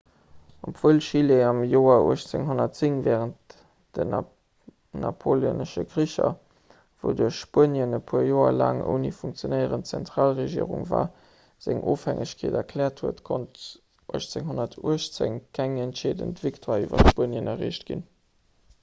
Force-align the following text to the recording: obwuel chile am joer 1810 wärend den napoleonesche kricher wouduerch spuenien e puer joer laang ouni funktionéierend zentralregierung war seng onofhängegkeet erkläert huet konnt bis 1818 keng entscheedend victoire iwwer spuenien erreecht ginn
obwuel 0.69 0.99
chile 1.07 1.35
am 1.47 1.57
joer 1.71 1.99
1810 2.13 2.95
wärend 3.07 3.51
den 3.97 4.13
napoleonesche 5.03 5.83
kricher 5.91 6.31
wouduerch 7.03 7.35
spuenien 7.41 7.93
e 7.99 8.01
puer 8.11 8.23
joer 8.29 8.55
laang 8.61 8.81
ouni 8.93 9.11
funktionéierend 9.17 9.91
zentralregierung 9.93 10.87
war 10.95 11.05
seng 11.67 11.83
onofhängegkeet 11.91 12.57
erkläert 12.63 13.03
huet 13.05 13.19
konnt 13.31 13.59
bis 14.15 14.31
1818 14.39 15.37
keng 15.59 15.77
entscheedend 15.85 16.41
victoire 16.47 16.87
iwwer 16.87 17.09
spuenien 17.13 17.51
erreecht 17.55 17.87
ginn 17.91 18.03